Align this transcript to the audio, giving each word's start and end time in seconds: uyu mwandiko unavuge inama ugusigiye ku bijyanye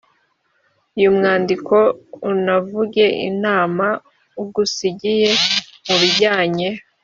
uyu 0.97 1.09
mwandiko 1.17 1.75
unavuge 2.31 3.05
inama 3.29 3.87
ugusigiye 4.43 5.31
ku 5.85 5.93
bijyanye 6.01 6.67